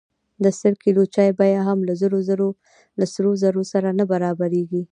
[0.43, 1.79] د سل کیلو چای بیه هم
[2.99, 4.83] له سرو زرو سره نه برابریږي.